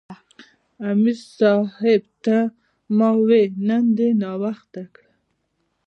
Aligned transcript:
امیر 0.89 1.17
صېب 1.35 2.03
ته 2.23 2.37
ما 2.97 3.09
وې" 3.27 3.41
نن 3.67 3.83
دې 3.97 4.09
ناوخته 4.21 4.83
کړۀ" 4.93 5.09